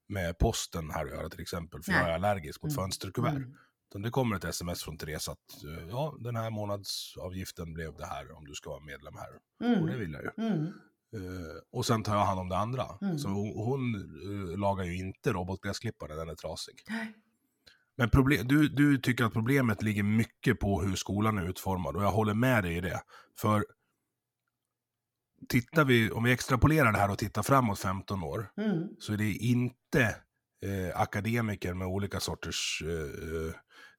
[0.10, 2.02] med posten här att göra till exempel, för Nej.
[2.02, 2.76] jag är allergisk mot Mm.
[2.84, 3.32] fönsterkuvert.
[3.36, 3.54] Mm.
[3.90, 8.06] Utan det kommer ett sms från Therese att eh, ja, den här månadsavgiften blev det
[8.06, 9.30] här om du ska vara medlem här.
[9.82, 10.00] Och det Mm.
[10.00, 10.54] vill jag ju.
[11.16, 12.86] Eh, och sen tar jag hand om det andra.
[13.02, 13.18] Mm.
[13.18, 13.96] Så hon, hon
[14.52, 16.76] eh, lagar ju inte robotgräsklipparen när den är trasig.
[16.90, 17.14] Nej.
[17.98, 22.04] Men problem, du, du tycker att problemet ligger mycket på hur skolan är utformad och
[22.04, 23.02] jag håller med dig i det.
[23.40, 23.66] För
[25.50, 28.88] tittar vi, om vi extrapolerar det här och tittar framåt 15 år, Mm.
[29.00, 30.02] så är det inte
[30.66, 33.54] eh, akademiker med olika sorters eh, eh,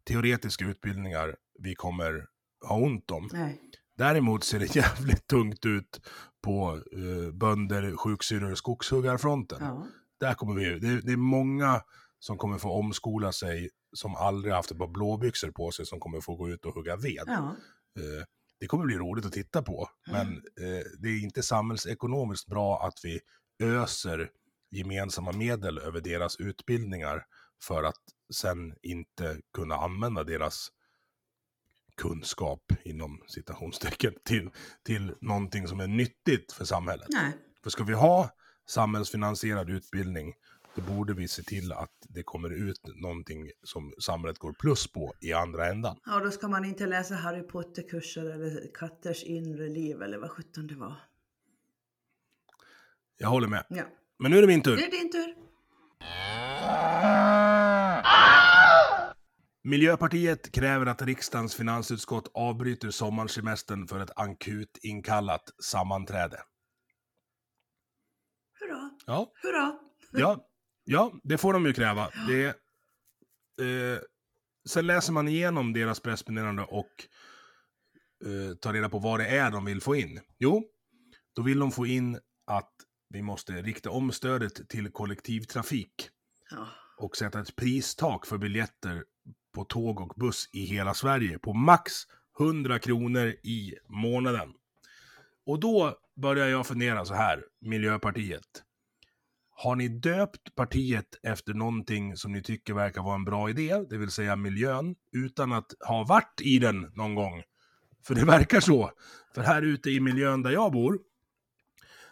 [0.04, 2.26] teoretiska utbildningar vi kommer
[2.68, 3.28] ha ont om.
[3.32, 3.60] Nej.
[3.96, 6.00] Däremot ser det jävligt tungt ut
[6.42, 9.58] på eh, bönder, sjuksyrror och skogshuggarfronten.
[9.60, 9.86] Ja.
[10.20, 11.82] Där kommer vi, det, det är många
[12.18, 16.20] som kommer få omskola sig som aldrig haft ett par blåbyxor på sig som kommer
[16.20, 17.24] få gå ut och hugga ved.
[17.26, 17.56] Ja.
[17.98, 18.24] Eh,
[18.60, 23.00] det kommer bli roligt att titta på, men eh, det är inte samhällsekonomiskt bra att
[23.04, 23.20] vi
[23.62, 24.30] öser
[24.70, 27.24] gemensamma medel över deras utbildningar
[27.62, 28.02] för att
[28.34, 30.68] sen inte kunna använda deras
[31.96, 34.50] kunskap inom citationstecken till,
[34.82, 37.08] till någonting som är nyttigt för samhället.
[37.10, 37.32] Nej.
[37.62, 38.30] För ska vi ha
[38.68, 40.34] samhällsfinansierad utbildning,
[40.78, 45.14] då borde vi se till att det kommer ut någonting som samhället går plus på
[45.20, 45.96] i andra ändan.
[46.06, 50.66] Ja, då ska man inte läsa Harry Potter-kurser eller katters inre liv eller vad sjutton
[50.66, 50.94] det var.
[53.16, 53.64] Jag håller med.
[53.68, 53.82] Ja.
[54.18, 54.76] Men nu är det min tur.
[54.76, 55.34] Det är din tur.
[59.62, 66.42] Miljöpartiet kräver att riksdagens finansutskott avbryter sommarsemestern för ett akut inkallat sammanträde.
[68.60, 69.78] Hurra, Ja, hurra.
[70.12, 70.47] ja,
[70.90, 72.10] ja det får de ju kräva.
[72.28, 72.46] Det,
[73.64, 73.98] eh,
[74.68, 77.06] sen läser man igenom deras pressmeddelande och
[78.24, 80.20] eh, tar reda på vad det är de vill få in.
[80.38, 80.64] Jo,
[81.34, 82.72] då vill de få in att
[83.08, 86.10] vi måste rikta om stödet till kollektivtrafik
[86.50, 86.68] Ja.
[86.98, 89.04] och sätta ett pristak för biljetter
[89.54, 91.92] på tåg och buss i hela Sverige på max
[92.40, 94.52] 100 kronor i månaden.
[95.46, 98.62] Och då börjar jag fundera så här, Miljöpartiet.
[99.60, 103.98] Har ni döpt partiet efter någonting som ni tycker verkar vara en bra idé, det
[103.98, 107.42] vill säga miljön, utan att ha varit i den någon gång?
[108.06, 108.90] För det verkar så.
[109.34, 110.98] För här ute i miljön där jag bor,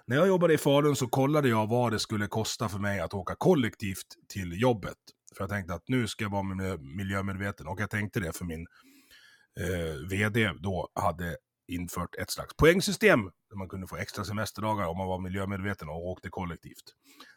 [0.06, 3.14] när jag jobbade i Falun så kollade jag vad det skulle kosta för mig att
[3.14, 4.98] åka kollektivt till jobbet.
[5.36, 7.66] För jag tänkte att nu ska jag vara miljömedveten.
[7.66, 8.66] Och jag tänkte det för min
[9.60, 11.36] eh, VD då hade
[11.68, 16.06] infört ett slags poängsystem där man kunde få extra semesterdagar om man var miljömedveten och
[16.06, 16.94] åkte kollektivt.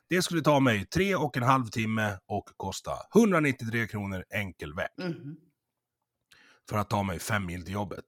[0.10, 4.90] Det skulle ta mig tre och en halv timme och kosta 193 kronor enkel väg
[4.98, 5.38] Mhm.
[6.70, 8.06] för att ta mig fem mil till jobbet.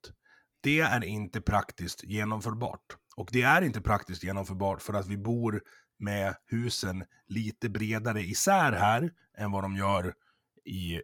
[0.61, 2.97] Det är inte praktiskt genomförbart.
[3.15, 5.61] Och det är inte praktiskt genomförbart för att vi bor
[5.99, 10.13] med husen lite bredare isär här än vad de gör
[10.65, 11.01] i eh,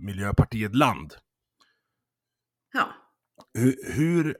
[0.00, 1.14] Miljöpartiet land.
[2.72, 2.88] Ja.
[3.54, 4.36] Hur, hur,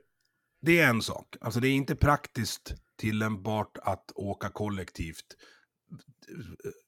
[0.60, 1.36] det är en sak.
[1.40, 5.36] Alltså det är inte praktiskt tillämpbart att åka kollektivt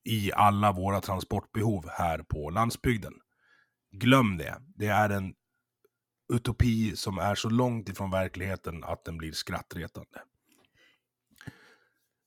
[0.05, 3.15] i alla våra transportbehov här på landsbygden.
[3.93, 4.63] Glöm det.
[4.77, 5.35] Det är en
[6.33, 10.23] utopi som är så långt ifrån verkligheten att den blir skrattretande.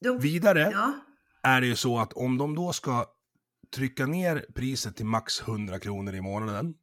[0.02, 0.94] De, Vidare ja.
[1.44, 3.06] är det ju så att om de då ska
[3.76, 6.74] trycka ner priset till max 100 kronor i månaden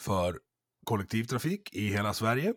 [0.00, 0.40] för
[0.84, 2.54] kollektivtrafik i hela Sverige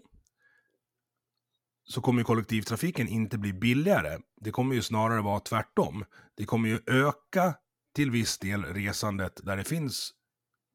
[1.86, 4.20] så kommer ju kollektivtrafiken inte bli billigare.
[4.42, 6.06] Det kommer ju snarare vara tvärtom.
[6.38, 7.56] Det kommer ju öka
[7.96, 10.12] till viss del resandet där det finns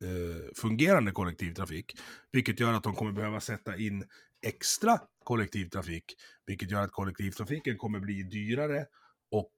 [0.05, 1.93] eh, fungerande kollektivtrafik.
[2.33, 4.05] Vilket gör att de kommer behöva sätta in
[4.47, 6.05] extra kollektivtrafik.
[6.47, 8.87] Vilket gör att kollektivtrafiken kommer bli dyrare
[9.31, 9.53] och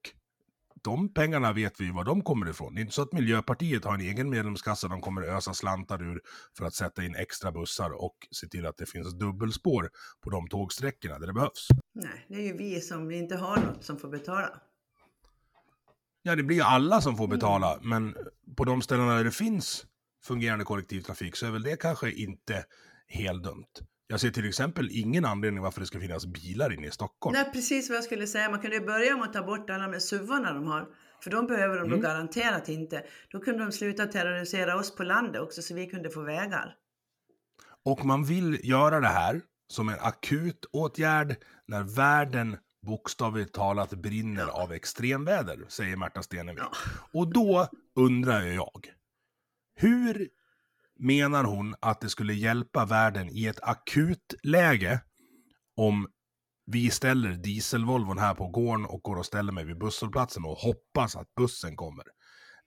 [0.81, 2.75] de pengarna vet vi var de kommer ifrån.
[2.75, 6.21] Det är inte så att Miljöpartiet har en egen medlemskassa de kommer ösa slantar ur
[6.57, 9.89] för att sätta in extra bussar och se till att det finns dubbelspår
[10.23, 11.67] på de tågsträckorna där det behövs.
[11.93, 14.49] Nej, det är ju vi som inte har något som får betala.
[16.23, 18.15] Ja, det blir ju alla som får betala, men
[18.57, 19.85] på de ställena där det finns
[20.23, 22.65] fungerande kollektivtrafik så är väl det kanske inte
[23.07, 23.65] helt dumt.
[24.11, 27.33] Jag ser till exempel ingen anledning varför det ska finnas bilar inne i Stockholm.
[27.33, 28.49] Nej, precis vad jag skulle säga.
[28.49, 30.87] Man kunde ju börja med att ta bort alla med suvarna de har.
[31.23, 31.89] För de behöver de Mm.
[31.99, 33.03] då garanterat inte.
[33.31, 36.75] Då kunde de sluta terrorisera oss på landet också så vi kunde få vägar.
[37.85, 41.35] Och man vill göra det här som en akut åtgärd
[41.67, 46.59] när världen bokstavligt talat brinner av extremväder, säger Märta Stenevi.
[46.59, 46.71] Ja.
[47.13, 48.87] Och då undrar jag,
[49.75, 50.29] hur
[51.01, 54.99] menar hon att det skulle hjälpa världen i ett akut läge
[55.75, 56.07] om
[56.65, 61.15] vi ställer dieselvolvon här på gården och går och ställer mig vid busshållplatsen och hoppas
[61.15, 62.05] att bussen kommer.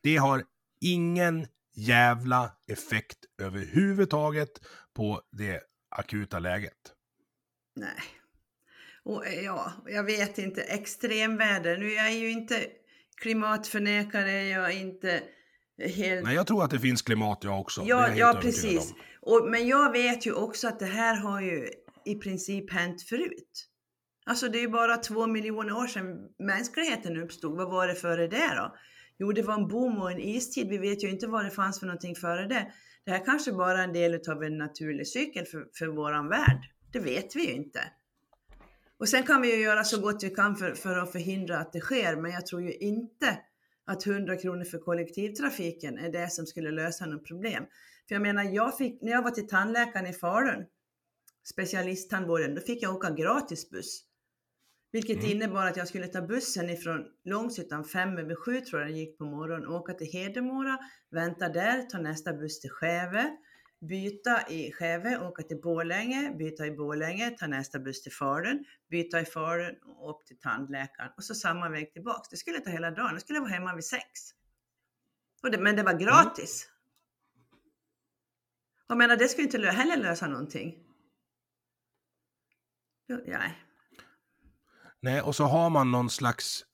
[0.02, 0.44] Det har
[0.80, 4.50] ingen jävla effekt överhuvudtaget
[4.94, 6.92] på det akuta läget.
[7.76, 8.02] Nej.
[9.02, 11.78] Och eh, ja, jag vet inte, extremväder.
[11.78, 12.66] Nu jag är ju inte
[13.16, 15.22] klimatförnekare, jag är inte
[15.78, 16.24] helt...
[16.24, 17.82] Nej, jag tror att det finns klimat jag också.
[17.84, 18.94] Ja, jag ja precis.
[19.20, 21.68] Och, men jag vet ju också att det här har ju
[22.04, 23.68] i princip hänt förut.
[24.26, 27.56] Alltså det är ju bara två miljoner år sedan mänskligheten uppstod.
[27.56, 28.74] Vad var det före det då?
[29.18, 30.68] Jo, det var en boom och en istid.
[30.68, 32.72] Vi vet ju inte vad det fanns för någonting före det.
[33.04, 36.70] Det här kanske bara är en del av en naturlig cykel för, för våran värld.
[36.92, 37.80] Det vet vi ju inte.
[38.98, 41.72] Och sen kan vi ju göra så gott vi kan för, för att förhindra att
[41.72, 43.38] det sker, men jag tror ju inte
[43.86, 47.64] att 100 kronor för kollektivtrafiken är det som skulle lösa något problem.
[48.08, 50.64] För jag menar, jag fick, när jag var till tandläkaren i Falun,
[51.44, 54.04] specialisttandvården, då fick jag åka gratis buss.
[54.92, 55.30] Vilket Mm.
[55.30, 59.18] innebar att jag skulle ta bussen ifrån Långshyttan fem över sju tror jag det gick
[59.18, 60.78] på morgonen, åka till Hedemora,
[61.10, 63.36] vänta där, ta nästa buss till Skäve,
[63.88, 69.20] byta i Skeve, åka till Borlänge, byta i Borlänge, ta nästa buss till Falun, byta
[69.20, 72.28] i Falun och upp till tandläkaren och så samma väg tillbaks.
[72.28, 73.12] Det skulle ta hela dagen.
[73.12, 74.04] Jag skulle vara hemma vid sex.
[75.42, 76.70] Det, men det var gratis.
[78.88, 80.74] Jag menar, det skulle inte heller lösa någonting.
[83.26, 83.58] Nej.
[85.00, 86.64] Nej, och så har man någon slags...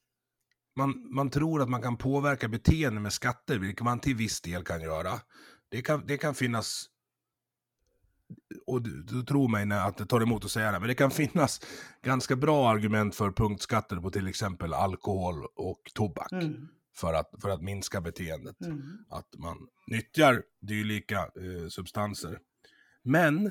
[0.76, 4.64] Man, man tror att man kan påverka beteende med skatter, vilket man till viss del
[4.64, 5.20] kan göra.
[5.68, 6.86] Det kan, det kan finnas...
[8.66, 11.10] Och du, du tror mig när att tar emot att säga det, men det kan
[11.22, 11.60] finnas
[12.02, 16.32] ganska bra argument för punktskatter på till exempel alkohol och tobak.
[16.32, 16.68] Mm.
[16.96, 18.60] För, att, för att minska beteendet.
[18.60, 18.82] Mm.
[19.10, 22.38] Att man nyttjar dylika eh, substanser.
[23.02, 23.50] Men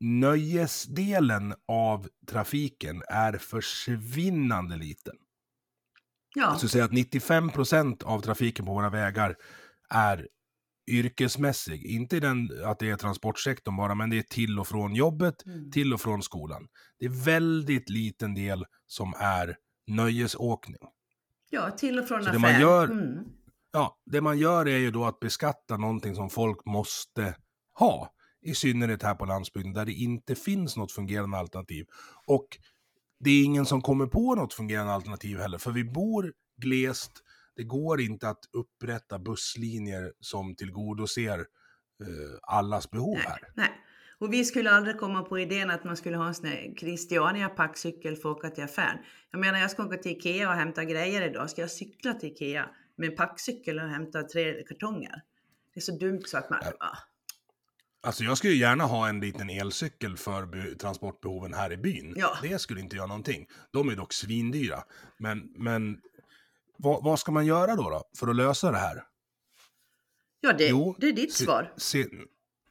[0.00, 5.14] nöjesdelen av trafiken är försvinnande liten.
[6.34, 9.36] Ja, Jag skulle säga att 95% av trafiken på våra vägar
[9.90, 10.28] är
[10.90, 11.84] yrkesmässig.
[11.86, 15.70] Inte den att det är transportsektorn bara, men det är till och från jobbet, Mm.
[15.70, 16.68] till och från skolan.
[16.98, 20.76] Det är väldigt liten del som är nöjesåkning.
[21.50, 22.40] ja, till och från Så det affären.
[22.52, 23.24] man gör- Mm.
[23.72, 27.34] Ja, det man gör är ju då att beskatta någonting som folk måste
[27.78, 28.12] ha.
[28.42, 31.86] I synnerhet här på landsbygden där det inte finns något fungerande alternativ.
[32.26, 32.46] Och
[33.20, 37.12] det är ingen som kommer på något fungerande alternativ heller, för vi bor glest.
[37.56, 41.46] Det går inte att upprätta busslinjer som tillgodoser eh,
[42.42, 43.38] allas behov här.
[43.54, 43.78] nej.
[44.18, 47.48] Och vi skulle aldrig komma på idén att man skulle ha en sån här Christiania
[47.48, 48.98] packcykel för att åka till affären.
[49.30, 51.50] Jag menar, jag ska åka till Ikea och hämta grejer idag.
[51.50, 55.22] Ska jag cykla till Ikea med en packcykel och hämta tre kartonger?
[55.74, 56.58] Det är så dumt så att man...
[56.62, 56.72] Ja.
[56.80, 56.98] Ah.
[58.04, 62.14] Alltså jag skulle gärna ha en liten elcykel för be- transportbehoven här i byn.
[62.16, 62.38] Ja.
[62.42, 63.46] Det skulle inte göra någonting.
[63.72, 64.84] De är dock svindyra.
[65.18, 66.00] Men, men
[66.82, 69.02] vad, vad ska man göra då, då för att lösa det här?
[70.40, 71.72] Ja, det, Jo, det är ditt se- svar.
[71.76, 72.06] Se,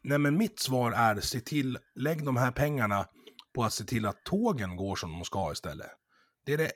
[0.03, 3.05] nej men mitt svar är se till, lägg de här pengarna
[3.53, 5.87] på att se till att tågen går som de ska istället.
[6.45, 6.71] Det är det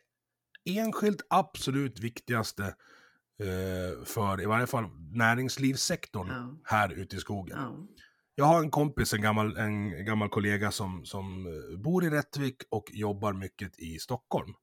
[0.65, 2.63] enskilt absolut viktigaste
[3.39, 6.56] eh, för i varje fall näringslivssektorn Ja.
[6.63, 7.58] här ute i skogen.
[7.58, 7.78] Ja.
[8.36, 12.56] Jag har en kompis, en gammal, en gammal kollega som, som eh, bor i Rättvik
[12.69, 14.54] och jobbar mycket i Stockholm.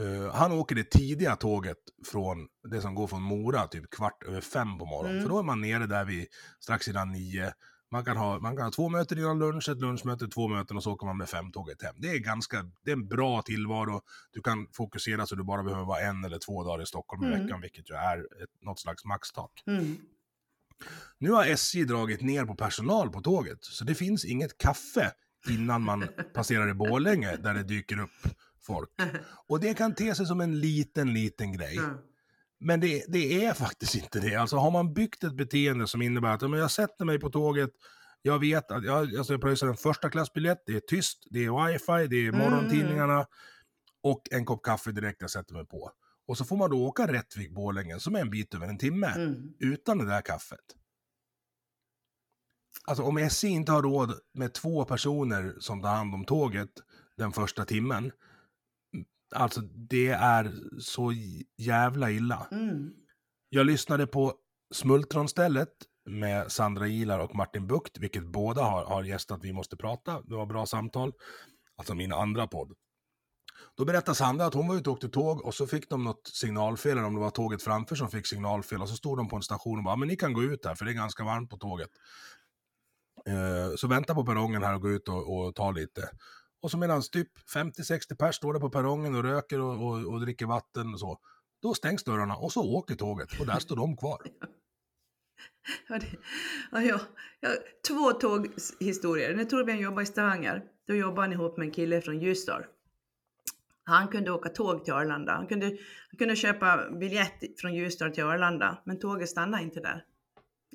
[0.00, 4.40] Eh, han åker det tidiga tåget från det som går från Mora typ kvart över
[4.40, 5.10] fem på morgonen.
[5.12, 5.22] Mm.
[5.22, 6.26] För då är man nere där vid
[6.60, 7.52] strax innan nio.
[7.90, 10.82] Man kan, ha, man kan ha två möten innan lunch, ett lunchmöte, två möten och
[10.82, 11.94] så åker man med femtåget hem.
[11.98, 14.00] Det är ganska, det är en bra tillvaro.
[14.32, 17.26] Du kan fokusera så du bara behöver vara en eller två dagar i Stockholm i
[17.26, 17.42] Mm.
[17.42, 19.62] veckan, vilket ju är ett, något slags maxtak.
[19.66, 19.96] Mm.
[21.18, 25.12] Nu har SJ dragit ner på personal på tåget, så det finns inget kaffe
[25.48, 28.28] innan man passerar i Borlänge där det dyker upp
[28.66, 28.90] folk.
[29.48, 31.74] Och det kan te sig som en liten, liten grej.
[31.76, 31.90] Ja.
[32.60, 34.34] Men det, det är faktiskt inte det.
[34.36, 37.70] Alltså har man byggt ett beteende som innebär att men jag sätter mig på tåget,
[38.22, 41.66] jag vet att jag, alltså jag pröjsar en första klassbiljett, det är tyst, det är
[41.72, 42.40] wifi, det är Mm.
[42.40, 43.26] morgontidningarna
[44.02, 45.90] och en kopp kaffe direkt jag sätter mig på.
[46.26, 49.52] Och så får man då åka Rättvik-Borlänge som är en bit över en timme Mm.
[49.60, 50.60] utan det där kaffet.
[52.86, 56.70] Alltså om SJ inte har råd med två personer som tar hand om tåget
[57.16, 58.12] den första timmen,
[59.34, 61.12] alltså det är så
[61.58, 62.46] jävla illa.
[62.50, 62.90] Mm.
[63.48, 64.34] Jag lyssnade på
[64.74, 65.68] Smultronstället
[66.06, 70.22] med Sandra Ilar och Martin Bukt, vilket båda har, har gästat Vi måste prata.
[70.22, 71.12] Det var bra samtal.
[71.76, 72.72] Alltså min andra podd.
[73.76, 76.26] Då berättade Sandra att hon var ute och åkte tåg och så fick de något
[76.26, 78.82] signalfel, eller om det var tåget framför som fick signalfel.
[78.82, 80.74] Och så stod de på en station och bara, men ni kan gå ut här
[80.74, 81.90] för det är ganska varmt på tåget.
[83.26, 86.10] Eh, så vänta på perrongen här och gå ut och, och ta lite.
[86.64, 90.20] Och så medan typ 50-60 pers står där på perrongen och röker och, och, och
[90.20, 91.18] dricker vatten och så.
[91.62, 94.18] Då stängs dörrarna och så åker tåget och där står de kvar.
[95.88, 96.06] Ja, det,
[96.72, 97.00] ja, ja,
[97.40, 97.50] ja,
[97.88, 99.34] två tåghistorier.
[99.34, 102.64] När Torbjörn jobbade i Stavanger, då jobbade han ihop med en kille från Ljusdal.
[103.84, 105.32] Han kunde åka tåg till Arlanda.
[105.32, 105.66] Han kunde,
[106.10, 110.04] han kunde köpa biljett från Ljusdal till Arlanda, men tåget stannade inte där.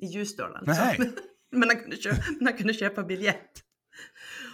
[0.02, 0.84] I Ljusdal alltså.
[0.84, 1.12] Nej.
[1.50, 3.64] men, han kunde köpa, men han kunde köpa biljett.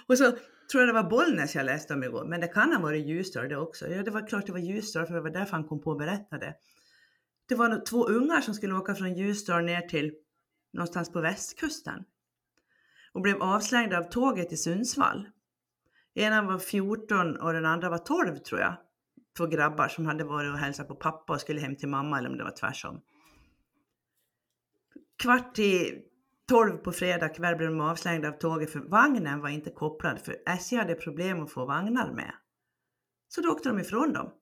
[0.06, 0.32] Och så
[0.70, 3.48] tror jag det var Bollnäs jag läste om igår, men det kan ha varit Ljusdal
[3.48, 3.88] det också.
[3.88, 5.98] Ja, det var klart det var Ljusdal, för det var därför han kom på att
[5.98, 6.54] berätta det.
[7.48, 10.14] Det var två ungar som skulle åka från Ljusdal ner till
[10.72, 12.04] någonstans på västkusten
[13.12, 15.28] och blev avslängda av tåget i Sundsvall.
[16.14, 18.76] Ena var 14 och den andra var 12 tror jag.
[19.36, 22.28] Två grabbar som hade varit och hälsat på pappa och skulle hem till mamma eller
[22.28, 23.00] om det var tvärsom.
[25.18, 26.02] Kvart i
[26.48, 30.36] 12 på fredag kväll blev de avslängda av tåget för vagnen var inte kopplad för
[30.46, 32.32] SJ hade problem att få vagnar med.
[33.28, 34.32] Så då åkte de ifrån dem.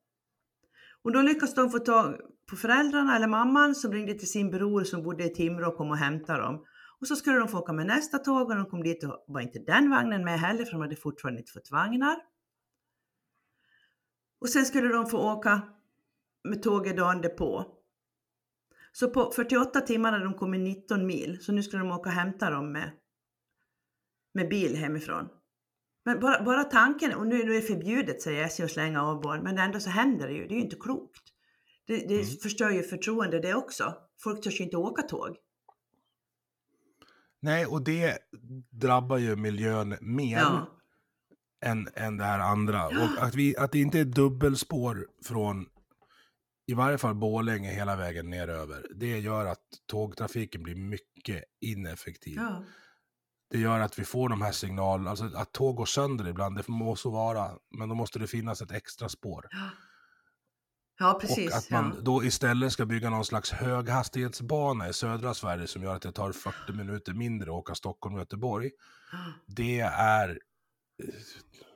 [1.02, 4.84] Och då lyckades de få tag på föräldrarna eller mamman som ringde till sin bror
[4.84, 6.64] som bodde i Timrå och kom och hämtade dem.
[7.00, 9.40] Och så skulle de få åka med nästa tåg och de kom dit och var
[9.40, 12.16] inte den vagnen med heller för de hade fortfarande inte fått vagnar.
[14.40, 15.62] Och sen skulle de få åka
[16.48, 17.73] med tåget dagen därpå.
[18.97, 22.14] Så på 48 timmar hade de kommit 19 mil, så nu skulle de åka och
[22.14, 22.90] hämta dem med,
[24.34, 25.28] med bil hemifrån.
[26.05, 29.20] Men bara, bara tanken, och nu, nu är det förbjudet säger SJ att slänga av
[29.22, 31.22] barn, men ändå så händer det ju, det är ju inte klokt.
[31.86, 32.26] Det, det Mm.
[32.42, 33.95] förstör ju förtroende det också.
[34.22, 35.36] Folk törs ju inte åka tåg.
[37.40, 38.18] Nej, och det
[38.70, 40.78] drabbar ju miljön mer Ja.
[41.64, 42.76] än, än det här andra.
[42.90, 43.05] Ja.
[43.05, 45.66] Och att, vi, att det inte är dubbelspår från
[46.66, 48.86] i varje fall Borlänge hela vägen ner över.
[48.94, 52.36] Det gör att tågtrafiken blir mycket ineffektiv.
[52.36, 52.64] Ja.
[53.50, 56.68] Det gör att vi får de här signalerna, alltså att tåg går sönder ibland, det
[56.68, 59.46] må så vara, men då måste det finnas ett extra spår.
[59.50, 59.70] Ja.
[60.98, 61.50] Ja, precis.
[61.52, 62.00] och att man ja.
[62.02, 66.32] då istället ska bygga någon slags höghastighetsbana i södra Sverige som gör att det tar
[66.32, 68.70] 40 minuter mindre att åka Stockholm och Göteborg.
[69.46, 71.08] Det är, eh,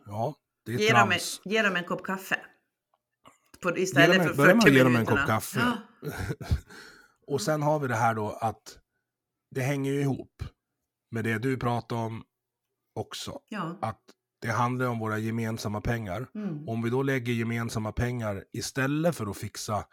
[0.07, 0.35] ja,
[0.65, 1.41] det är Ge, dem en, trams.
[1.45, 2.41] ge dem en kopp kaffe.
[3.63, 5.61] På, Ge istället dem en- för börja 40 med att ge dem en kopp kaffe.
[5.61, 5.77] Ja.
[7.27, 8.79] och sen har vi det här då att
[9.55, 10.43] det hänger ju ihop
[11.11, 12.25] med det du pratar om
[12.95, 13.41] också.
[13.49, 13.79] Ja.
[13.83, 14.01] Att
[14.41, 16.27] det handlar om våra gemensamma pengar.
[16.35, 16.69] Mm.
[16.69, 19.85] Om vi då lägger gemensamma pengar istället för att fixa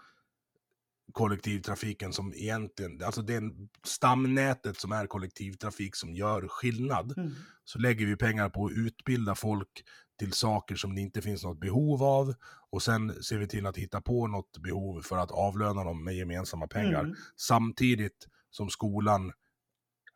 [1.12, 3.44] kollektivtrafiken som egentligen, alltså det är
[3.86, 7.32] stamnätet som är kollektivtrafik som gör skillnad, Mm.
[7.64, 9.84] så lägger vi pengar på att utbilda folk
[10.20, 12.34] till saker som det inte finns något behov av
[12.70, 16.16] och sen ser vi till att hitta på något behov för att avlöna dem med
[16.16, 17.00] gemensamma pengar.
[17.04, 17.16] Mm.
[17.36, 19.32] Samtidigt som skolan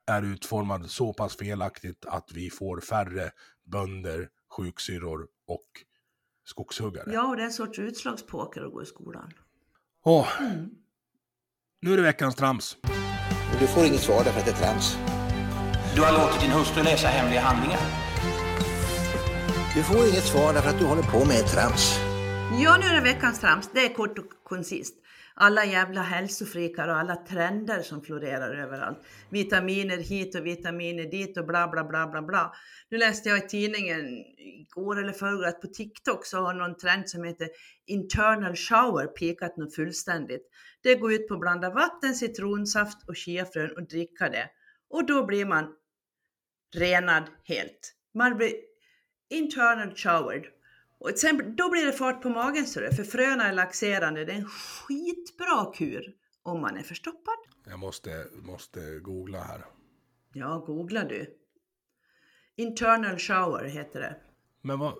[0.08, 3.32] är utformad så pass felaktigt att vi får färre
[3.66, 5.66] bönder, sjuksyrror och
[6.46, 7.14] skogshuggare.
[7.14, 9.32] Ja, och det är en sorts utslagspoker att gå i skolan.
[10.06, 10.70] Åh, Mm.
[11.82, 12.78] nu är det veckans trams.
[13.60, 14.98] Du får inget svar därför att det är trams.
[15.96, 18.09] Du har låtit din hustru läsa hemliga handlingar.
[19.76, 22.00] Du får inget svar därför att du håller på med trams.
[22.64, 23.70] Ja, nu är det veckans trams.
[23.74, 24.96] Det är kort och koncist.
[25.34, 28.98] Alla jävla hälsofrikar och alla trender som florerar överallt.
[29.30, 32.54] Vitaminer hit och vitaminer dit och bla bla bla bla bla.
[32.90, 34.06] Nu läste jag i tidningen
[34.38, 37.48] igår eller förrgår att på TikTok så har någon trend som heter
[37.86, 40.50] internal shower pekat något fullständigt.
[40.84, 44.50] Det går ut på att blanda vatten, citronsaft och chiafrön och dricka det.
[44.90, 45.66] Och då blir man
[46.76, 47.96] renad helt.
[48.14, 48.69] Man blir
[49.30, 50.46] internal showered.
[51.00, 54.26] Och sen, då blir det fart på magen, så det, för fröna är laxerande.
[54.26, 56.14] Det är en skitbra kur
[56.44, 57.38] om man är förstoppad.
[57.66, 59.66] Jag måste, måste googla här.
[60.34, 61.36] Ja, googla du.
[62.56, 64.16] Internal shower heter det.
[64.62, 64.94] Men vad,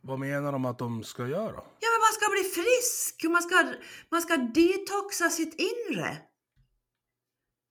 [0.00, 1.54] vad menar de att de ska göra?
[1.54, 3.74] Ja, men man ska bli frisk och man ska,
[4.10, 6.18] man ska detoxa sitt inre.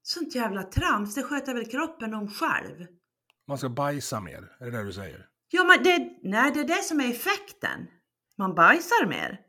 [0.02, 2.88] Sånt jävla trams, det sköter väl kroppen om själv.
[3.48, 5.28] Man ska bajsa mer, är det det du säger?
[5.50, 7.88] Ja, men det, nej, det är det som är effekten.
[8.38, 9.40] Man bajsar mer.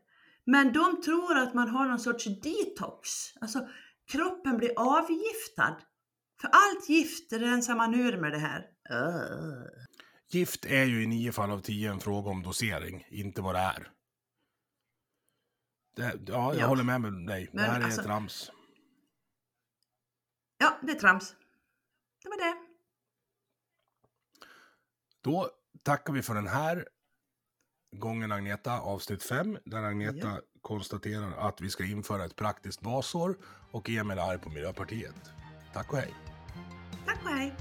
[0.45, 3.09] Men de tror att man har någon sorts detox.
[3.41, 3.67] Alltså,
[4.11, 5.77] kroppen blir avgiftad.
[6.41, 8.65] För allt gift rensar man ur med det här.
[8.89, 9.63] Ugh.
[10.31, 13.59] Gift är ju i nio fall av tio en fråga om dosering, inte vad det
[13.59, 13.91] är.
[15.95, 16.65] Det, ja, jag Ja.
[16.67, 17.49] håller med med dig.
[17.53, 18.51] Men det här är alltså- trams.
[20.57, 21.35] Ja, det är trams.
[22.23, 22.55] Det var det.
[25.21, 25.49] Då
[25.89, 26.85] tackar vi för den här
[27.95, 30.39] gången Agneta, avsnitt 5, där Agneta Ja.
[30.61, 33.37] konstaterar att vi ska införa ett praktiskt basår
[33.71, 35.15] och Emil är arg på Miljöpartiet.
[35.73, 36.13] Tack och hej.
[37.05, 37.55] Tack och hej.